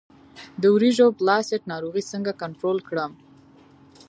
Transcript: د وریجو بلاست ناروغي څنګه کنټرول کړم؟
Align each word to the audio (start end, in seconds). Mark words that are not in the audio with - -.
د 0.61 0.63
وریجو 0.73 1.07
بلاست 1.19 1.61
ناروغي 1.71 2.03
څنګه 2.11 2.31
کنټرول 2.41 2.77
کړم؟ 2.89 3.11